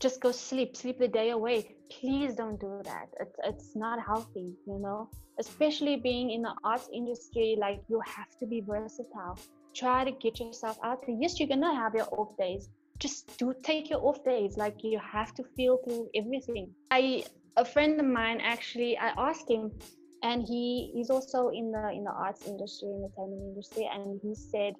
[0.00, 1.74] just go sleep, sleep the day away.
[1.90, 3.06] Please don't do that.
[3.20, 5.08] It's it's not healthy, you know.
[5.38, 9.38] Especially being in the arts industry, like you have to be versatile.
[9.74, 11.16] Try to get yourself out there.
[11.20, 12.68] Yes, you're gonna have your off days.
[12.98, 14.56] Just do take your off days.
[14.56, 16.70] Like you have to feel through everything.
[16.90, 17.24] I
[17.56, 19.70] a friend of mine actually, I asked him,
[20.22, 24.20] and he he's also in the in the arts industry, in the entertainment industry, and
[24.22, 24.74] he said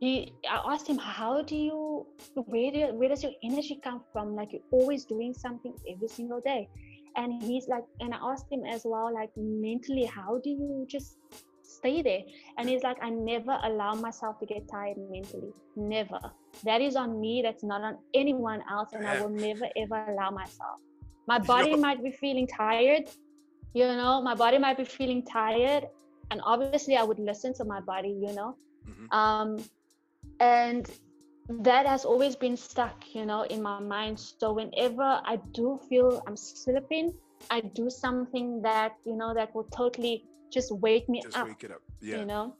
[0.00, 4.34] he I asked him how do you where do where does your energy come from?
[4.36, 6.68] Like you're always doing something every single day.
[7.16, 11.16] And he's like and I asked him as well like mentally how do you just
[11.62, 12.20] stay there?
[12.58, 15.52] And he's like I never allow myself to get tired mentally.
[15.76, 16.20] Never.
[16.64, 17.40] That is on me.
[17.42, 20.78] That's not on anyone else and I will never ever allow myself.
[21.26, 23.08] My body might be feeling tired
[23.74, 24.22] you know?
[24.22, 25.84] My body might be feeling tired
[26.30, 28.56] and obviously I would listen to my body you know?
[28.86, 29.12] Mhm.
[29.12, 29.56] um
[30.40, 30.90] and
[31.48, 36.22] that has always been stuck you know in my mind so whenever i do feel
[36.26, 37.12] i'm slipping
[37.50, 41.62] i do something that you know that will totally just wake me Just up wake
[41.64, 41.80] it up.
[42.00, 42.18] Yeah.
[42.18, 42.54] you know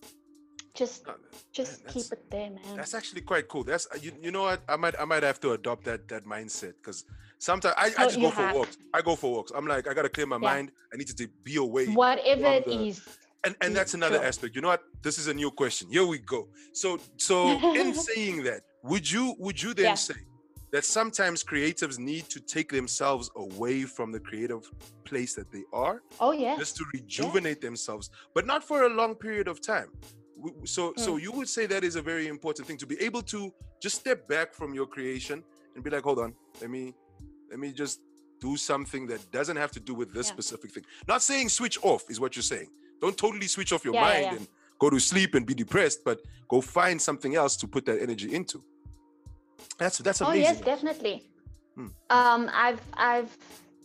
[0.74, 1.12] just Uh,
[1.52, 3.64] just man, keep it there man That's actually quite cool.
[3.64, 6.24] That's uh, you, you know what I might I might have to adopt that that
[6.26, 7.04] mindset because
[7.38, 8.76] sometimes I, I Oh, just go for walks.
[8.92, 9.52] I go for walks.
[9.56, 10.50] I'm like I gotta clear my Yeah.
[10.52, 10.72] mind.
[10.92, 11.86] I need to be away.
[11.94, 13.00] whatever it the- is
[13.44, 14.24] And and Mm, that's another sure.
[14.24, 14.54] aspect.
[14.56, 14.82] You know what?
[15.02, 15.88] This is a new question.
[15.90, 16.48] Here we go.
[16.72, 19.94] So so in saying that, would you would you then Yeah.
[19.94, 20.14] say
[20.72, 24.62] that sometimes creatives need to take themselves away from the creative
[25.04, 29.14] place that they are oh yeah just to rejuvenate themselves, but not for a long
[29.14, 29.90] period of time.
[30.64, 31.22] so so Mm.
[31.22, 33.52] you would say that is a very important thing to be able to
[33.84, 35.42] just step back from your creation
[35.74, 36.94] and be like, hold on, let me
[37.50, 38.00] let me just
[38.40, 40.32] do something that doesn't have to do with this Yeah.
[40.36, 40.84] specific thing.
[41.08, 42.70] Not saying switch off is what you're saying.
[43.00, 44.34] Don't totally switch off your Yeah, mind yeah.
[44.36, 48.00] and go to sleep and be depressed, but go find something else to put that
[48.00, 48.62] energy into.
[49.78, 50.42] That's that's amazing.
[50.44, 51.30] Oh yes, definitely.
[51.74, 51.88] Hmm.
[52.10, 53.36] Um, I've I've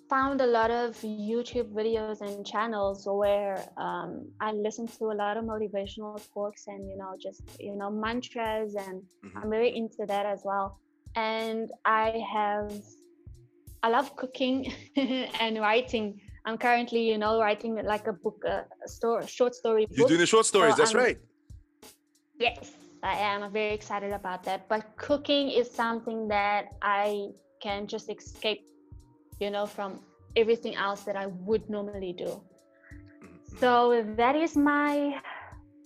[0.10, 5.38] found a lot of YouTube videos and channels where um, I listen to a lot
[5.38, 9.36] of motivational talks and you know just you know mantras and Mhm.
[9.44, 10.80] I'm very into that as well.
[11.16, 12.72] And I have
[13.84, 14.72] I love cooking
[15.44, 16.22] and writing.
[16.46, 20.26] I'm currently you know writing like a book, a, story, short story You're doing the
[20.26, 21.18] short stories, So that's I'm- right.
[22.40, 22.72] Yes,
[23.04, 23.44] I am.
[23.44, 24.68] I'm very excited about that.
[24.68, 27.30] But cooking is something that I
[27.62, 28.66] can just escape,
[29.40, 30.02] you know, from
[30.36, 32.42] everything else that I would normally do.
[33.60, 35.22] So that is my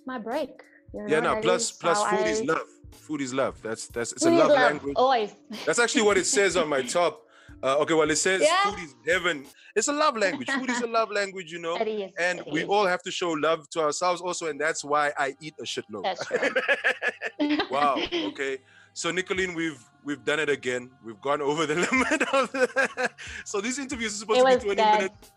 [0.06, 0.62] my break.
[0.94, 2.68] You know, yeah, no, plus plus food is love.
[2.92, 3.62] Food is love.
[3.62, 4.94] That's that's it's a love, love, language.
[4.96, 5.36] Always.
[5.66, 7.22] That's actually what it says on my top.
[7.66, 8.64] Uh, okay, well, it says Yeah.
[8.70, 9.46] food is heaven.
[9.76, 10.48] It's a love language.
[10.52, 11.76] Food is a love language, you know.
[11.78, 12.12] It is.
[12.20, 12.70] And we is.
[12.70, 16.04] all have to show love to ourselves also, and that's why I eat a shitload.
[16.04, 16.26] That's
[17.40, 17.58] true.
[17.72, 17.98] wow.
[18.14, 18.60] Okay.
[18.94, 20.92] So Nicolene, we've we've done it again.
[21.04, 23.10] We've gone over the limit of the
[23.46, 24.98] so these interviews are supposed It to be 20 good.
[25.00, 25.32] minutes.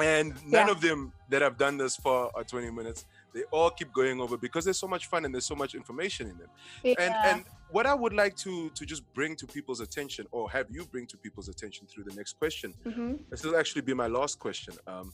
[0.00, 0.70] And none Yeah.
[0.72, 3.06] of them that I've done this for are 20 minutes.
[3.34, 6.28] They all keep going over because there's so much fun and there's so much information
[6.28, 6.48] in them
[6.84, 7.30] and Yeah.
[7.30, 10.82] and what i would like to to just bring to people's attention or have you
[10.86, 13.18] bring to people's attention through the next question Mhm.
[13.30, 15.12] this will actually be my last question um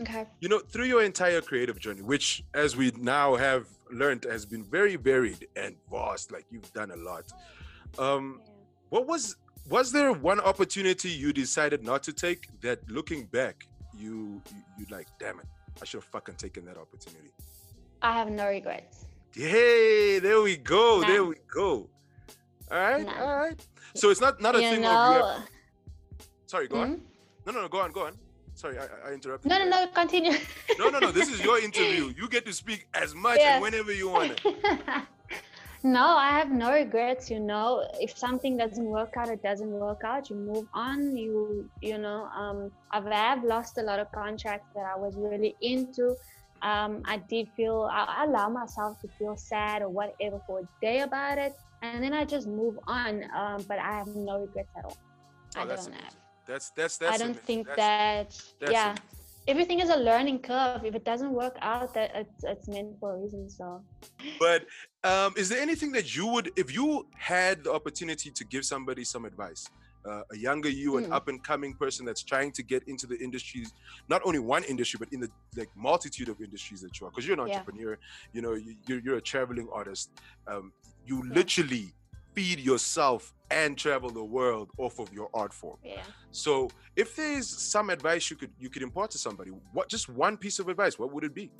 [0.00, 0.26] Okay.
[0.40, 4.64] you know through your entire creative journey which as we now have learned has been
[4.64, 7.24] very varied and vast like you've done a lot
[7.98, 8.40] um
[8.90, 9.36] what was
[9.76, 13.56] was there one opportunity you decided not to take that looking back
[13.94, 15.46] you you, you like damn it
[15.80, 17.30] i should have fucking taken that opportunity
[18.00, 19.06] I have no regrets.
[19.34, 21.00] Hey, there we go.
[21.02, 21.90] There we go.
[22.70, 23.18] All right, None.
[23.18, 23.66] all right.
[23.94, 25.24] So it's not not a you thing of you.
[25.24, 25.48] Have,
[26.46, 26.88] sorry, go on.
[26.92, 27.02] Hmm?
[27.44, 27.68] No, no, no.
[27.68, 28.12] Go on, go on.
[28.54, 29.50] Sorry, I, I- interrupted.
[29.50, 29.88] No, no, no.
[29.88, 30.30] Continue.
[30.78, 31.10] no, no, no.
[31.10, 32.14] This is your interview.
[32.16, 33.54] You get to speak as much Yes.
[33.54, 34.40] and whenever you want.
[35.82, 37.30] no, I have no regrets.
[37.30, 40.28] You know, if something doesn't work out, it doesn't work out.
[40.30, 41.16] You move on.
[41.16, 45.54] You, you know, um, I've I've lost a lot of contracts that I was really
[45.60, 46.16] into.
[46.62, 50.68] Um, I did feel I, I allow myself to feel sad or whatever for a
[50.80, 53.24] day about it, and then I just move on.
[53.34, 54.96] Um, but I have no regrets at all.
[55.56, 55.92] Oh, I don't amazing.
[55.92, 56.16] have.
[56.46, 57.14] That's that's that's.
[57.14, 57.44] I don't amazing.
[57.44, 58.60] think That's- that.
[58.60, 59.04] that's yeah, amazing.
[59.48, 60.84] Everything is a learning curve.
[60.84, 63.48] If it doesn't work out, that it's, it's meant for a reason.
[63.50, 63.82] So.
[64.38, 64.66] But
[65.02, 69.04] um, is there anything that you would, if you had the opportunity to give somebody
[69.04, 69.64] some advice,
[70.08, 71.12] uh, a younger you, an Hmm.
[71.12, 73.72] up and coming person that's trying to get into the industries,
[74.08, 77.26] not only one industry, but in the like multitude of industries that you are, because
[77.26, 77.56] you're an Yeah.
[77.56, 77.98] entrepreneur,
[78.32, 80.10] you know, you, you're, you're a traveling artist.
[80.46, 80.72] Um,
[81.04, 81.34] you Yeah.
[81.34, 81.94] literally
[82.38, 85.78] feed yourself and travel the world off of your art form.
[85.82, 86.02] Yeah.
[86.30, 86.52] So,
[86.94, 90.58] if there's some advice you could you could impart to somebody, what just one piece
[90.62, 91.50] of advice, what would it be?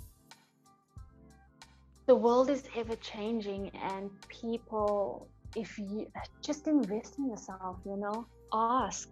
[2.08, 6.06] the world is ever changing and people if you
[6.48, 9.08] just invest in yourself you know ask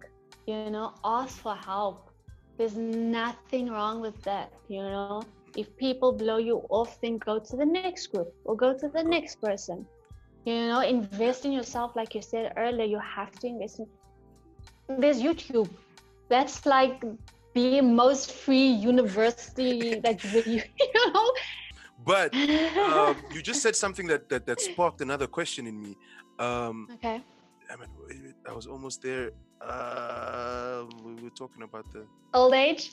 [0.46, 1.98] you know ask for help
[2.56, 2.78] there's
[3.18, 5.22] nothing wrong with that you know
[5.62, 9.02] if people blow you off then go to the next group or go to the
[9.02, 9.86] next person
[10.46, 13.86] you know invest in yourself like you said earlier you have to invest in
[15.00, 15.68] there's youtube
[16.28, 17.02] that's like
[17.54, 21.30] the most free university that you, you know
[22.04, 25.96] But um, you just said something that, that that sparked another question in me.
[26.38, 27.20] Um, okay
[27.72, 29.30] I mean, I was almost there.
[29.60, 32.06] Uh, we were talking about the.
[32.34, 32.84] old age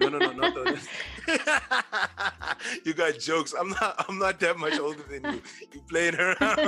[0.00, 0.88] No, no, no, not the.
[2.84, 3.54] you got jokes.
[3.58, 4.04] I'm not.
[4.08, 5.42] I'm not that much older than you.
[5.72, 6.40] You playing around.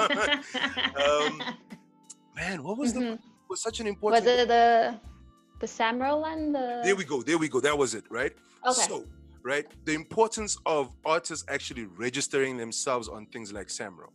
[1.07, 1.43] um,
[2.37, 3.01] man, what was the?
[3.01, 3.19] Mhm.
[3.49, 4.25] Was such an important.
[4.25, 4.99] was it the
[5.61, 6.53] the Samro one?
[6.53, 7.23] The There we go.
[7.23, 7.61] There we go.
[7.61, 8.33] That was it, right?
[8.67, 8.83] okay.
[8.89, 9.05] So,
[9.43, 14.09] right, the importance of artists actually registering themselves on things like Samro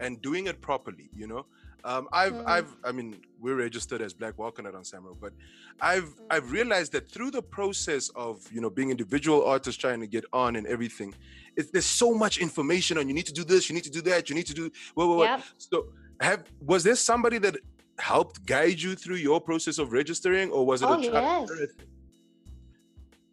[0.00, 1.46] and doing it properly, you know.
[1.84, 2.46] Um, I've, Mm.
[2.46, 5.32] I've, I mean, we're registered as Black Walkout on Samro, but
[5.80, 10.06] I've, I've realized that through the process of, you know, being individual artists trying to
[10.06, 11.14] get on and everything,
[11.56, 13.06] it, there's so much information on.
[13.06, 14.70] You need to do this, you need to do that, you need to do.
[14.94, 15.22] Whoa, whoa.
[15.24, 15.42] Yep.
[15.58, 15.86] So,
[16.20, 17.56] have was there somebody that
[17.98, 21.50] helped guide you through your process of registering, or was it Oh, a yes.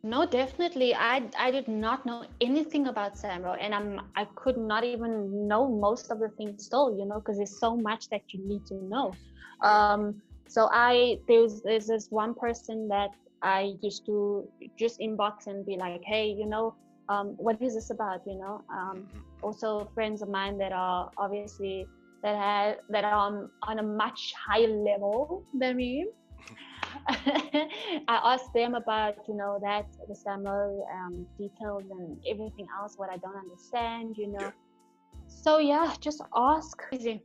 [0.03, 0.93] No, definitely.
[0.95, 5.67] I I did not know anything about Samro, and I'm I could not even know
[5.69, 8.75] most of the things still, you know, because there's so much that you need to
[8.75, 9.11] know.
[9.63, 13.11] Um, so I there's there's this one person that
[13.43, 14.47] I used to
[14.79, 16.75] just inbox and be like, hey, you know,
[17.09, 18.21] um, what is this about?
[18.25, 18.61] You know.
[18.73, 19.21] Um, Mhm.
[19.43, 21.87] also, friends of mine that are obviously
[22.23, 26.07] that have that are on, on a much higher level than me.
[28.07, 33.09] I asked them about you know that the Samro um, details and everything else what
[33.09, 34.17] I don't understand.
[34.17, 34.39] You know.
[34.39, 34.51] Yeah.
[35.27, 36.81] So yeah, just ask.
[36.91, 37.21] Easy.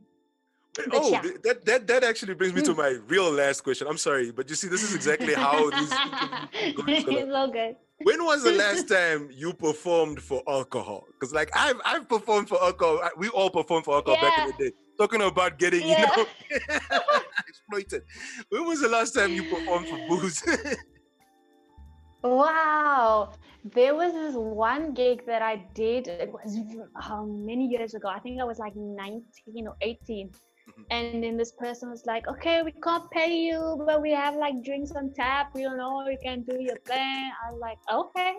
[0.75, 1.21] But oh, yeah.
[1.43, 3.87] that that that actually brings me to my real last question.
[3.87, 6.83] I'm sorry, but you see, this is exactly how these go.
[6.87, 7.75] it's all good.
[8.03, 11.05] When was the last time you performed for alcohol?
[11.13, 13.01] Because like I've I've performed for alcohol.
[13.17, 14.75] We all performed for alcohol back in the day.
[14.99, 16.09] Talking about getting Yeah.
[16.15, 16.25] you know
[17.77, 18.03] exploited.
[18.49, 20.43] When was the last time you performed for booze?
[22.23, 23.33] Wow.
[23.63, 26.07] There was this one gig that I did.
[26.07, 26.57] It was
[27.09, 28.07] um, many years ago.
[28.07, 30.31] I think I was like 19 or 18.
[30.67, 30.87] Mhm.
[30.91, 34.63] And then this person was like, okay, we can't pay you, but we have like
[34.63, 35.47] drinks on tap.
[35.55, 37.31] You know, you can do your thing.
[37.43, 38.33] I was like, okay.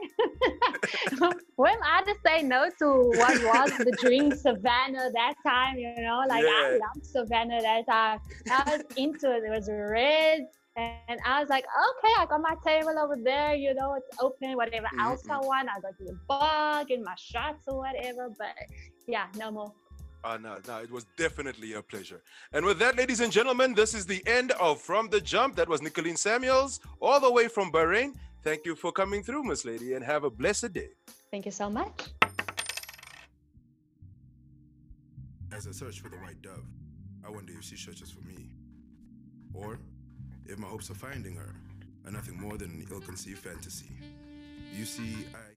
[1.56, 5.76] when I to say no to what was the drink Savannah that time?
[5.78, 6.72] You know, like I Yeah.
[6.72, 8.20] loved Savannah that time.
[8.50, 9.44] I was into it.
[9.44, 10.46] It was red.
[10.76, 14.56] And I was like, okay, I got my table over there, you know, it's open,
[14.56, 15.68] whatever Mhm, else I want.
[15.68, 18.30] I got the bar, get my shots or whatever.
[18.38, 18.54] But
[19.06, 19.72] yeah, no more.
[20.24, 22.22] Oh, no, no, it was definitely a pleasure.
[22.52, 25.54] And with that, ladies and gentlemen, this is the end of From the Jump.
[25.56, 28.14] That was Nicolene Samuels, all the way from Bahrain.
[28.42, 30.88] Thank you for coming through, Miss Lady, and have a blessed day.
[31.30, 32.08] Thank you so much.
[35.52, 36.66] As I search for the white dove,
[37.24, 38.50] I wonder if she searches for me.
[39.54, 39.78] Or
[40.46, 41.54] if my hopes of finding her
[42.04, 43.90] are nothing more than an ill conceived fantasy.
[44.76, 45.47] You see, I.